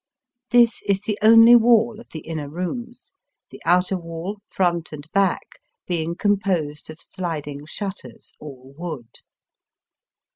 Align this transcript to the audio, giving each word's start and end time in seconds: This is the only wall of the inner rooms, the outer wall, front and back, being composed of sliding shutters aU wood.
This 0.49 0.81
is 0.87 1.01
the 1.01 1.19
only 1.21 1.55
wall 1.55 1.99
of 1.99 2.09
the 2.09 2.21
inner 2.21 2.49
rooms, 2.49 3.13
the 3.51 3.61
outer 3.65 3.97
wall, 3.99 4.39
front 4.49 4.91
and 4.91 5.05
back, 5.11 5.59
being 5.85 6.15
composed 6.15 6.89
of 6.89 6.97
sliding 6.99 7.67
shutters 7.67 8.33
aU 8.41 8.73
wood. 8.75 9.19